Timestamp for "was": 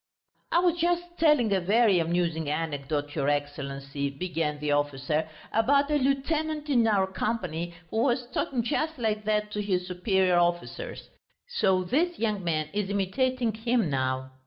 0.57-0.77, 7.97-8.25